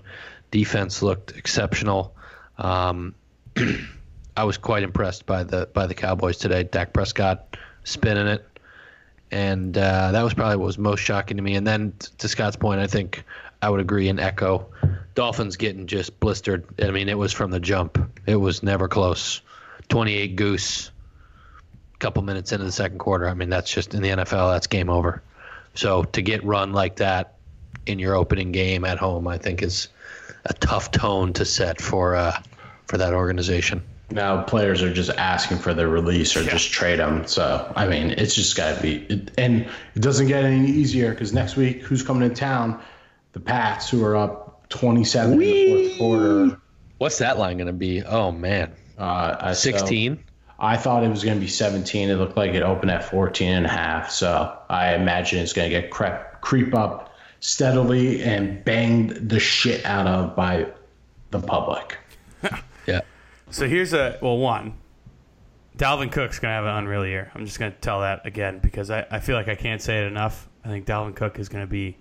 [0.51, 2.15] Defense looked exceptional.
[2.57, 3.15] Um,
[4.37, 6.63] I was quite impressed by the by the Cowboys today.
[6.63, 8.45] Dak Prescott spinning it,
[9.31, 11.55] and uh, that was probably what was most shocking to me.
[11.55, 13.23] And then to Scott's point, I think
[13.61, 14.67] I would agree and echo.
[15.15, 16.65] Dolphins getting just blistered.
[16.81, 17.97] I mean, it was from the jump.
[18.25, 19.41] It was never close.
[19.89, 20.91] Twenty-eight goose.
[21.95, 23.27] A couple minutes into the second quarter.
[23.27, 24.53] I mean, that's just in the NFL.
[24.53, 25.21] That's game over.
[25.75, 27.35] So to get run like that
[27.85, 29.89] in your opening game at home, I think is
[30.45, 32.41] a tough tone to set for uh,
[32.85, 33.83] for that organization.
[34.09, 36.51] Now players are just asking for their release or yeah.
[36.51, 37.25] just trade them.
[37.27, 39.61] So I mean, it's just got to be, it, and
[39.95, 42.81] it doesn't get any easier because next week, who's coming to town?
[43.33, 45.71] The Pats, who are up twenty-seven Whee!
[45.71, 46.61] in the fourth quarter.
[46.97, 48.03] What's that line going to be?
[48.03, 50.17] Oh man, uh, sixteen.
[50.17, 50.23] So
[50.61, 52.09] I thought it was going to be 17.
[52.09, 54.11] It looked like it opened at 14 and a half.
[54.11, 57.10] So I imagine it's going to get creep, creep up
[57.41, 60.67] steadily and banged the shit out of by
[61.31, 61.97] the public.
[62.87, 63.01] yeah.
[63.49, 64.77] So here's a well one.
[65.77, 67.31] Dalvin Cook's gonna have an unreal year.
[67.35, 70.07] I'm just gonna tell that again because I, I feel like I can't say it
[70.07, 70.47] enough.
[70.63, 71.97] I think Dalvin Cook is gonna be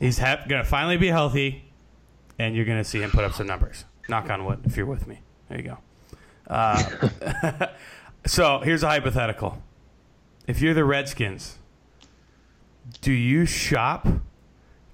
[0.00, 1.64] he's ha- gonna finally be healthy,
[2.38, 3.84] and you're gonna see him put up some numbers.
[4.08, 5.20] Knock on wood if you're with me.
[5.48, 5.78] There you go.
[6.46, 7.68] Uh,
[8.26, 9.60] so here's a hypothetical:
[10.46, 11.58] If you're the Redskins,
[13.00, 14.06] do you shop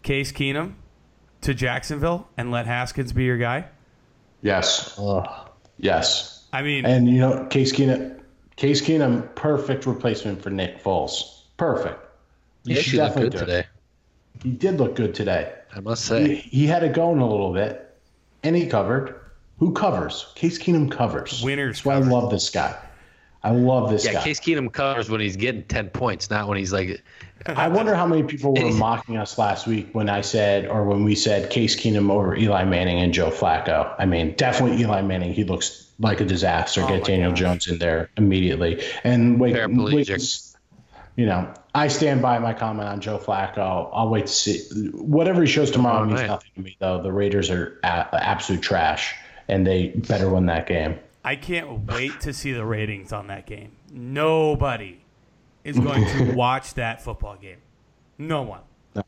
[0.05, 0.75] Case Keenum
[1.41, 3.65] to Jacksonville and let Haskins be your guy?
[4.43, 4.95] Yes.
[4.99, 5.51] Ugh.
[5.79, 6.47] Yes.
[6.53, 8.21] I mean, and you know, Case Keenum,
[8.55, 11.41] Case Keenum, perfect replacement for Nick Foles.
[11.57, 11.99] Perfect.
[12.65, 13.67] He yeah, definitely good today.
[14.43, 15.55] He did look good today.
[15.75, 16.37] I must say.
[16.37, 17.97] He, he, had it going a little bit,
[18.43, 19.21] and he covered.
[19.59, 20.33] Who covers?
[20.35, 21.43] Case Keenum covers.
[21.43, 21.79] Winners.
[21.79, 22.77] That's why I love this guy.
[23.45, 24.25] I love this yeah, guy.
[24.25, 27.03] Case Keenum covers when he's getting ten points, not when he's like.
[27.47, 31.05] I wonder how many people were mocking us last week when I said, or when
[31.05, 33.95] we said Case Keenum over Eli Manning and Joe Flacco.
[33.99, 35.35] I mean, definitely Eli Manning.
[35.35, 36.83] He looks like a disaster.
[36.83, 37.41] Oh Get Daniel gosh.
[37.41, 40.09] Jones in there immediately, and wait, wait,
[41.17, 43.91] you know, I stand by my comment on Joe Flacco.
[43.93, 46.77] I'll wait to see whatever he shows tomorrow oh, means nothing to me.
[46.81, 49.15] Though the Raiders are absolute trash,
[49.49, 50.99] and they better win that game.
[51.25, 53.73] I can't wait to see the ratings on that game.
[53.91, 55.01] Nobody
[55.65, 57.59] is going to watch that football game.
[58.19, 58.61] No one.
[58.95, 59.03] No,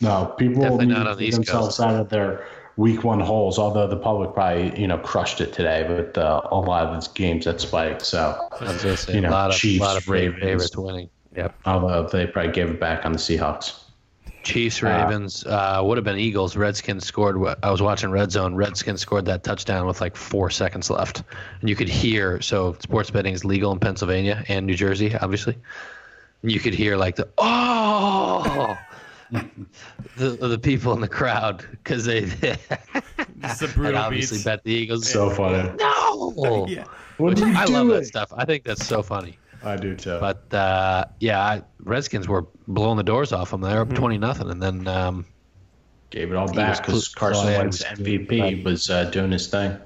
[0.00, 3.58] no people Definitely will not on themselves out of their week one holes.
[3.58, 7.08] Although the public probably you know crushed it today with uh, a lot of these
[7.08, 8.00] games at Spike.
[8.00, 8.48] So
[8.96, 11.10] say, you know, a lot of, Chiefs, a lot of Ravens, favorites winning.
[11.36, 11.54] Yep.
[11.66, 13.84] Although they probably gave it back on the Seahawks.
[14.42, 16.56] Chiefs, uh, Ravens, uh, would have been Eagles.
[16.56, 17.36] Redskins scored.
[17.62, 18.54] I was watching Red Zone.
[18.54, 21.22] Redskins scored that touchdown with like four seconds left,
[21.60, 22.40] and you could hear.
[22.40, 25.56] So sports betting is legal in Pennsylvania and New Jersey, obviously.
[26.42, 28.76] You could hear like the oh,
[29.30, 29.44] the
[30.16, 32.20] the people in the crowd because they
[33.40, 34.44] Just the had brutal obviously beats.
[34.44, 35.08] bet the Eagles.
[35.08, 35.70] So funny.
[35.78, 36.84] no, Yeah.
[37.18, 38.00] What are you I love doing?
[38.00, 38.32] that stuff.
[38.34, 39.38] I think that's so funny.
[39.62, 40.18] I do too.
[40.20, 43.60] But uh, yeah, I, Redskins were blowing the doors off them.
[43.60, 45.26] They were up twenty nothing, and then um,
[46.10, 49.76] Gave it all back because Carson Wentz MVP was uh, doing his thing.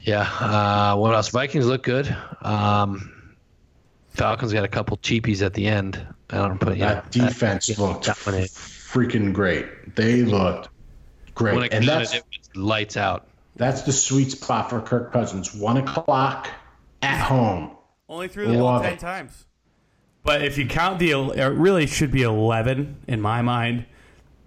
[0.00, 0.22] yeah.
[0.22, 1.28] Uh, what else?
[1.28, 2.14] Vikings look good.
[2.42, 3.36] Um,
[4.08, 6.04] Falcons got a couple cheapies at the end.
[6.30, 6.94] I don't put yeah.
[6.94, 8.50] that defense looked dominate.
[8.50, 9.94] freaking great.
[9.94, 10.68] They looked
[11.34, 12.24] great, When it and counted, that's it
[12.56, 13.28] lights out.
[13.54, 15.54] that's the sweet spot for Kirk Cousins.
[15.54, 16.48] One o'clock
[17.02, 17.73] at home.
[18.08, 19.46] Only threw the ball ten times.
[20.22, 23.86] But if you count the, it really should be eleven in my mind.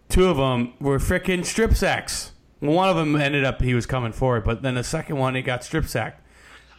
[0.09, 2.31] Two of them were frickin' strip sacks.
[2.59, 5.41] One of them ended up he was coming forward, but then the second one he
[5.41, 6.23] got strip sacked.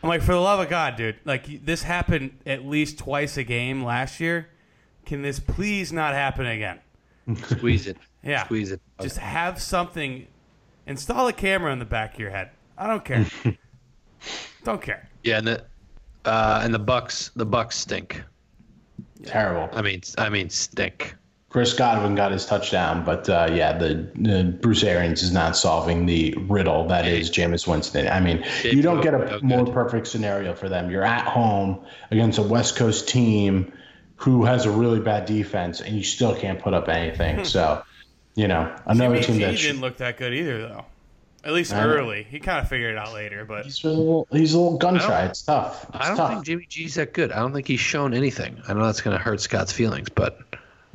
[0.02, 1.16] I'm like, for the love of God, dude!
[1.24, 4.48] Like this happened at least twice a game last year.
[5.04, 6.80] Can this please not happen again?
[7.36, 7.96] Squeeze it.
[8.24, 8.44] Yeah.
[8.44, 8.80] Squeeze it.
[9.00, 10.26] Just have something.
[10.86, 12.50] Install a camera in the back of your head.
[12.76, 13.24] I don't care.
[14.64, 15.08] don't care.
[15.22, 15.64] Yeah, and the
[16.24, 18.22] uh, and the Bucks the Bucks stink.
[19.24, 19.68] Terrible.
[19.76, 21.14] I mean, I mean stink.
[21.50, 26.04] Chris Godwin got his touchdown, but uh, yeah, the, the Bruce Arians is not solving
[26.04, 28.06] the riddle that is Jameis Winston.
[28.06, 30.90] I mean, you don't get a more perfect scenario for them.
[30.90, 33.72] You're at home against a West Coast team
[34.16, 37.44] who has a really bad defense, and you still can't put up anything.
[37.44, 37.82] So,
[38.34, 40.84] you know, another Jimmy team that didn't should, look that good either, though.
[41.44, 42.24] At least I early.
[42.24, 44.98] He kind of figured it out later, but he's a little, he's a little gun
[44.98, 45.24] shy.
[45.26, 45.84] It's tough.
[45.88, 46.30] It's I don't tough.
[46.32, 47.30] think Jimmy G's that good.
[47.32, 48.60] I don't think he's shown anything.
[48.66, 50.40] I know that's going to hurt Scott's feelings, but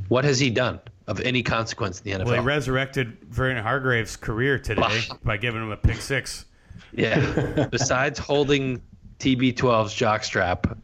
[0.10, 2.26] what has he done of any consequence in the NFL?
[2.28, 6.46] well, he resurrected Vernon Hargreaves' career today by giving him a pick six.
[6.92, 7.68] yeah.
[7.72, 8.82] Besides holding
[9.20, 10.78] TB12's jockstrap,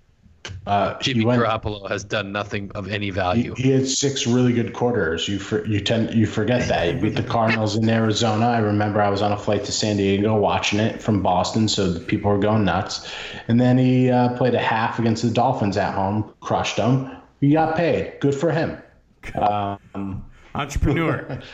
[0.67, 3.53] uh, Jimmy he went- Garoppolo has done nothing of any value.
[3.55, 5.27] he had six really good quarters.
[5.27, 8.47] You for, you tend you forget that he beat the Cardinals in Arizona.
[8.47, 11.91] I remember I was on a flight to San Diego watching it from Boston, so
[11.91, 13.11] the people were going nuts.
[13.47, 17.15] And then he uh, played a half against the Dolphins at home, crushed them.
[17.41, 18.19] He got paid.
[18.19, 18.77] Good for him.
[19.35, 21.39] Um, Entrepreneur.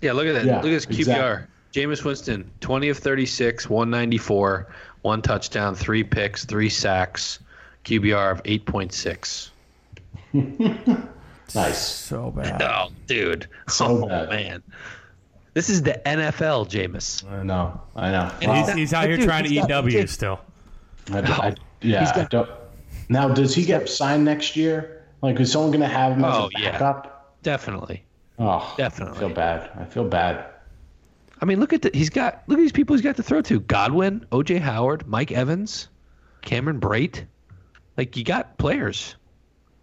[0.00, 0.44] Yeah, look at that.
[0.44, 0.98] Yeah, look at his QBR.
[0.98, 1.46] exactly.
[1.72, 7.40] Jameis Winston, 20 of 36, 194, one touchdown, three picks, three sacks,
[7.88, 9.50] QBR of 8.6.
[11.54, 11.78] nice.
[11.78, 12.60] so bad.
[12.62, 13.48] Oh, dude.
[13.68, 14.28] So oh, bad.
[14.28, 14.62] man.
[15.54, 17.28] This is the NFL, Jameis.
[17.30, 17.80] I know.
[17.96, 18.30] I know.
[18.42, 20.38] And Well, he's, he's out here Dude, trying to he's eat W still.
[21.10, 22.00] I, I, oh, yeah.
[22.00, 22.50] He's I got- don't,
[23.08, 25.06] now, does he get signed next year?
[25.22, 27.02] Like, is someone going to have him as Oh, a yeah.
[27.42, 28.04] Definitely.
[28.38, 29.16] Oh, Definitely.
[29.16, 29.70] I feel bad.
[29.78, 30.44] I feel bad.
[31.40, 33.40] I mean, look at the, he's got look at these people he's got to throw
[33.42, 35.88] to: Godwin, OJ Howard, Mike Evans,
[36.42, 37.24] Cameron Brate.
[37.98, 39.16] Like you got players.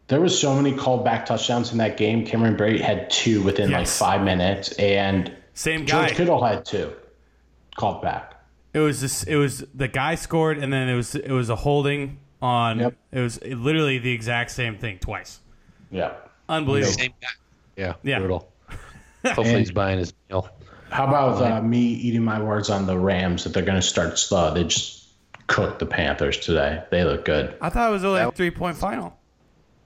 [0.07, 2.25] There was so many called back touchdowns in that game.
[2.25, 6.11] Cameron Brate had two within like five minutes, and Same George.
[6.11, 6.93] Kittle had two
[7.75, 8.35] called back.
[8.73, 9.23] It was this.
[9.23, 12.79] It was the guy scored, and then it was it was a holding on.
[12.79, 12.95] Yep.
[13.11, 15.39] It was literally the exact same thing twice.
[15.91, 16.13] Yeah.
[16.47, 16.93] Unbelievable.
[16.93, 17.27] Same guy.
[17.75, 17.95] Yeah.
[18.03, 18.19] Yeah.
[18.19, 18.51] Brutal.
[19.25, 20.49] Hopefully And- he's buying his meal.
[20.91, 24.19] How about uh, me eating my words on the Rams that they're going to start
[24.19, 24.53] slow?
[24.53, 24.94] They just
[25.47, 26.83] cooked the Panthers today.
[26.91, 27.55] They look good.
[27.61, 29.17] I thought it was only a three point final.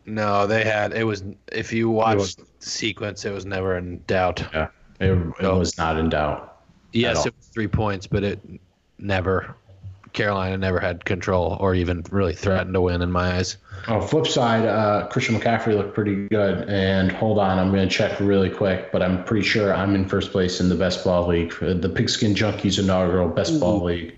[0.05, 4.41] No, they had it was if you watch the sequence, it was never in doubt.
[4.53, 4.67] Yeah.
[4.99, 6.57] It, it was not in doubt.
[6.91, 8.39] Yes, it was three points, but it
[8.97, 9.55] never
[10.13, 13.57] Carolina never had control or even really threatened to win in my eyes.
[13.87, 16.67] Oh, flip side, uh, Christian McCaffrey looked pretty good.
[16.69, 20.07] And hold on, I'm going to check really quick, but I'm pretty sure I'm in
[20.07, 24.17] first place in the best ball league, uh, the Pigskin Junkies inaugural best ball league.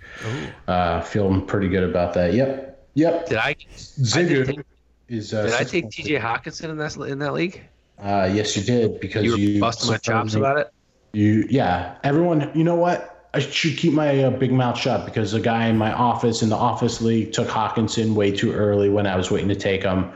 [0.67, 2.33] Uh, feeling pretty good about that.
[2.33, 2.87] Yep.
[2.93, 3.29] Yep.
[3.29, 3.49] Did I?
[3.49, 4.65] I Zigu did,
[5.07, 5.33] is.
[5.33, 5.95] Uh, did I take points.
[5.95, 6.19] T.J.
[6.19, 7.61] Hockenson in that in that league?
[7.99, 10.73] Uh, yes, you did because You you, were busting my chops about it.
[11.13, 11.97] You, yeah.
[12.03, 13.20] Everyone, you know what?
[13.33, 16.49] I should keep my uh, big mouth shut because the guy in my office in
[16.49, 20.11] the office league took Hockenson way too early when I was waiting to take him.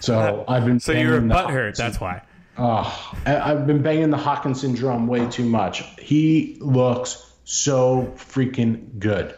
[0.00, 0.80] So I've been.
[0.80, 1.76] So you were banging the butthurt.
[1.76, 2.22] That's why.
[2.56, 5.84] Oh, I- I've been banging the Hockenson drum way too much.
[6.00, 9.34] He looks so freaking good.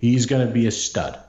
[0.00, 1.20] He's going to be a stud.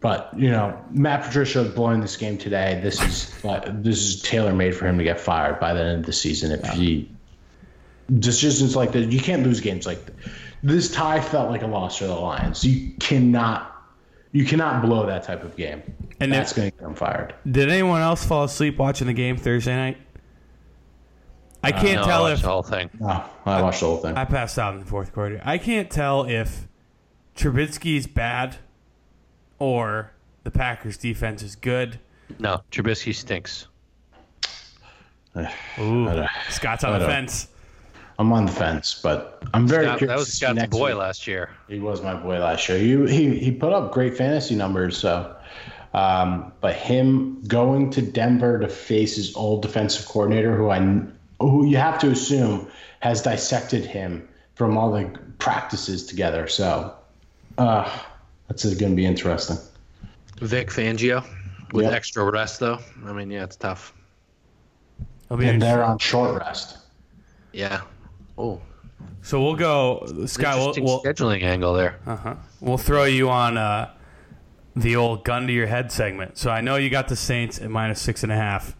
[0.00, 2.78] But you know, Matt Patricia blowing this game today.
[2.80, 6.00] This is uh, this is tailor made for him to get fired by the end
[6.00, 6.52] of the season.
[6.52, 7.10] If he
[8.18, 10.16] decisions like that, you can't lose games like this.
[10.62, 12.64] this tie felt like a loss for the Lions.
[12.64, 13.74] You cannot
[14.32, 15.82] you cannot blow that type of game.
[16.20, 17.34] And that's going to get him fired.
[17.50, 19.96] Did anyone else fall asleep watching the game Thursday night?
[21.62, 22.90] I uh, can't No, tell I if the whole thing.
[23.00, 24.16] No, I watched the whole thing.
[24.16, 25.40] I passed out in the fourth quarter.
[25.44, 26.68] I can't tell if
[27.36, 28.56] Trubisky's bad
[29.58, 30.12] or
[30.44, 31.98] the Packers defense is good.
[32.38, 33.66] No, Trubisky stinks.
[35.78, 37.48] Ooh, Scott's on I the don't- fence.
[38.20, 40.12] I'm on the fence, but I'm very Scott- curious.
[40.14, 40.98] that was to Scott's next boy week.
[40.98, 41.50] last year.
[41.68, 42.78] He was my boy last year.
[42.78, 44.96] He he he put up great fantasy numbers.
[44.98, 45.36] So,
[45.94, 50.80] um, but him going to Denver to face his old defensive coordinator, who I
[51.40, 52.66] who you have to assume
[53.00, 55.04] has dissected him from all the
[55.38, 56.48] practices together.
[56.48, 56.92] So,
[57.58, 57.88] uh,
[58.48, 59.56] that's going to be interesting.
[60.40, 61.24] Vic Fangio
[61.72, 61.92] with Yep.
[61.94, 62.80] extra rest though.
[63.06, 63.92] I mean, yeah, it's tough.
[65.26, 65.76] It'll be And interesting.
[65.78, 66.78] they're on short rest.
[67.52, 67.82] Yeah.
[68.38, 68.60] Oh,
[69.22, 70.56] So we'll go, Scott.
[70.56, 71.98] We'll, interesting we'll, scheduling angle there.
[72.06, 72.36] uh-huh.
[72.60, 73.90] we'll throw you on uh,
[74.76, 76.38] the old gun to your head segment.
[76.38, 78.76] So I know you got the Saints at minus six and a half.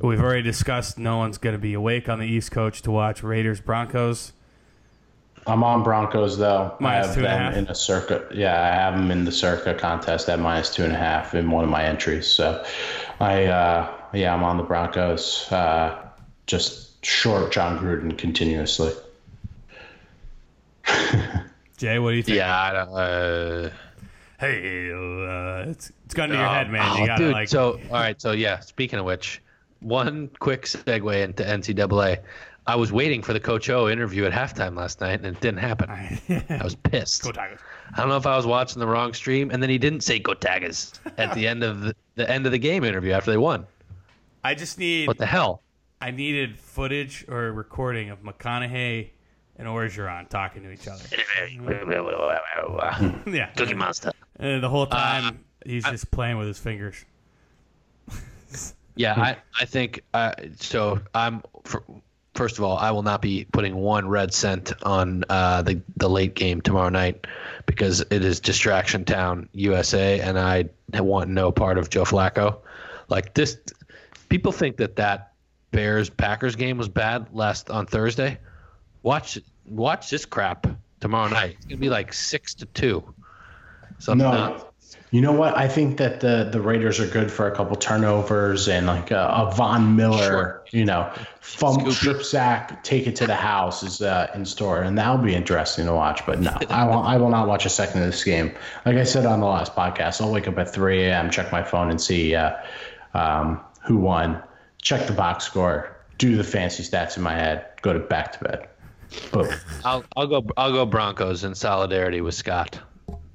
[0.00, 3.22] We've already discussed no one's going to be awake on the East Coast to watch
[3.22, 4.32] Raiders Broncos.
[5.46, 6.76] I'm on Broncos though.
[6.80, 7.56] Minus I have two and a half?
[7.56, 8.26] in a circa.
[8.34, 11.50] Yeah, I have them in the circa contest at minus two and a half in
[11.50, 12.26] one of my entries.
[12.26, 12.64] So,
[13.20, 15.50] I uh, yeah, I'm on the Broncos.
[15.52, 16.02] Uh,
[16.46, 18.92] just short Jon Gruden continuously.
[21.76, 22.36] Jay, what do you think?
[22.38, 22.60] Yeah.
[22.62, 23.70] I don't, uh,
[24.38, 26.82] Hey, uh, it's it's gun to your head, man.
[26.92, 27.32] oh, You got to dude.
[27.32, 27.48] like.
[27.48, 28.20] so, all right.
[28.20, 28.60] So, yeah.
[28.60, 29.40] Speaking of which,
[29.80, 32.18] one quick segue into NCAA.
[32.66, 35.60] I was waiting for the Coach O interview at halftime last night, and it didn't
[35.60, 35.88] happen.
[35.88, 37.22] I was pissed.
[37.24, 37.60] Go Tigers.
[37.94, 40.18] I don't know if I was watching the wrong stream, and then he didn't say
[40.18, 43.36] "Go Tigers" at the end of the, the end of the game interview after they
[43.38, 43.66] won.
[44.42, 45.06] I just need.
[45.06, 45.62] What the hell?
[46.00, 49.10] I needed footage or a recording of McConaughey
[49.56, 51.04] and Orgeron talking to each other.
[53.26, 53.46] yeah.
[53.56, 54.12] Cookie Monster.
[54.38, 57.04] And the whole time he's just playing with his fingers.
[58.96, 61.00] Yeah, I, I think uh, so.
[61.14, 61.84] I'm for,
[62.34, 66.08] first of all, I will not be putting one red cent on uh, the the
[66.08, 67.26] late game tomorrow night
[67.66, 72.56] because it is distraction town USA, and I want no part of Joe Flacco.
[73.10, 73.58] Like this,
[74.30, 75.32] people think that that
[75.76, 78.38] Bears Packers game was bad last on Thursday.
[79.02, 80.66] Watch watch this crap
[81.00, 81.56] tomorrow night.
[81.58, 83.04] It's gonna be like six to two.
[83.98, 84.96] Something No, nuts.
[85.10, 85.54] you know what?
[85.54, 89.18] I think that the the Raiders are good for a couple turnovers and like a,
[89.28, 90.64] a Von Miller, Sure.
[90.70, 91.12] you know,
[91.42, 95.34] fumble strip sack, take it to the house is uh, in store, and that'll be
[95.34, 96.24] interesting to watch.
[96.24, 98.54] But no, I will I will not watch a second of this game.
[98.86, 101.62] Like I said on the last podcast, I'll wake up at 3 a.m., check my
[101.62, 102.56] phone, and see uh,
[103.12, 104.42] um, who won,
[104.86, 108.44] check the box score, do the fancy stats in my head, go to back to
[108.44, 108.68] bed.
[109.32, 109.48] Boom.
[109.84, 112.78] I'll I'll go I'll go Broncos in solidarity with Scott.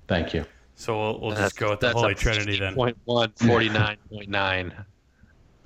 [0.07, 0.45] Thank you.
[0.75, 2.73] So we'll, we'll just go with the Holy Trinity then.
[2.73, 4.73] Point one, 49.9.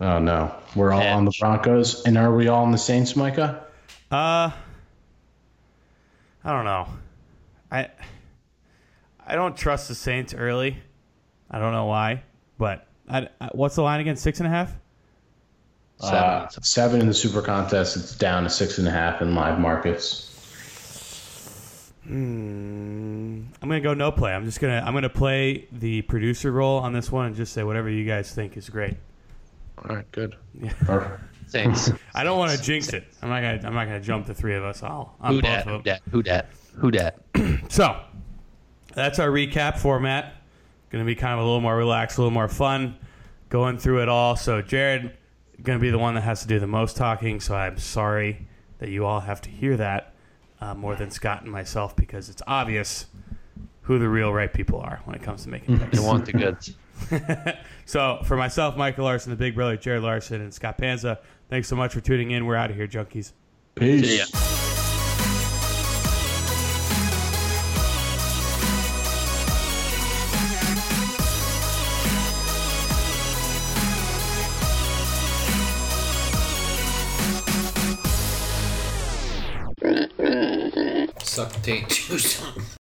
[0.01, 3.65] Oh no, we're all on the Broncos, and are we all on the Saints, Micah?
[4.11, 4.51] Uh,
[6.43, 6.89] I don't know.
[7.71, 7.87] I
[9.25, 10.75] I don't trust the Saints early.
[11.49, 12.23] I don't know why,
[12.57, 14.17] but I, I- what's the line again?
[14.17, 14.73] Six and a half.
[15.99, 16.17] Seven.
[16.17, 17.95] Uh, seven in the Super Contest.
[17.95, 20.31] It's down to six and a half in live markets.
[22.07, 24.33] I'm gonna go no play.
[24.33, 27.63] I'm just gonna I'm gonna play the producer role on this one and just say
[27.63, 28.95] whatever you guys think is great.
[29.77, 30.35] All right, good.
[30.87, 31.91] Or- Saints.
[32.15, 33.05] I don't want to jinx it.
[33.21, 35.65] I'm not gonna I'm not gonna jump the three of us all on Who dat?
[35.65, 36.01] Who dat?
[36.11, 36.47] Who dat?
[36.75, 37.17] Who dat?
[37.69, 37.99] So
[38.93, 40.33] that's our recap format.
[40.89, 42.95] Going to be kind of a little more relaxed, a little more fun,
[43.49, 44.35] going through it all.
[44.35, 45.17] So Jared
[45.61, 47.39] going to be the one that has to do the most talking.
[47.39, 48.47] So I'm sorry
[48.79, 50.13] that you all have to hear that
[50.61, 53.07] uh, more than Scott and myself because it's obvious
[53.81, 55.97] who the real right people are when it comes to making picks.
[55.97, 56.73] They want the goods.
[57.85, 61.75] so for myself, Michael Larson, the big brother, Jared Larson, and Scott Panza, thanks so
[61.75, 62.45] much for tuning in.
[62.45, 63.33] We're out of here, junkies.
[63.75, 64.83] Peace.
[81.65, 81.73] Ya.
[81.73, 82.65] Suck taint juice.